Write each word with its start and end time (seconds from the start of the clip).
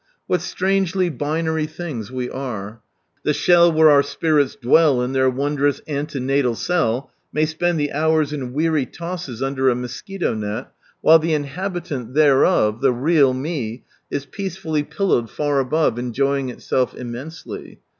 What 0.25 0.41
strangely 0.41 1.11
binary 1.11 1.67
things 1.67 2.09
we 2.11 2.27
aie." 2.31 2.77
The 3.23 3.35
shell 3.35 3.71
where 3.71 3.91
our 3.91 4.01
spirits 4.01 4.55
dwell 4.55 4.99
in 4.99 5.11
their 5.13 5.29
wondrous 5.29 5.77
ante 5.85 6.19
naial 6.19 6.57
cell 6.57 7.11
"may 7.31 7.45
spetid 7.45 7.77
the 7.77 7.91
hours 7.91 8.33
in 8.33 8.51
weary 8.51 8.87
tosses 8.87 9.43
under 9.43 9.69
a 9.69 9.75
mosquito 9.75 10.33
net, 10.33 10.71
while 11.01 11.19
the 11.19 11.35
inhabitant 11.35 12.15
thereof, 12.15 12.81
the 12.81 12.91
real 12.91 13.35
me, 13.35 13.83
is 14.09 14.25
peacefully 14.25 14.81
pillowed 14.81 15.29
far 15.29 15.59
above 15.59 15.99
enjoying 15.99 16.49
itself 16.49 16.95
immensely. 16.95 17.77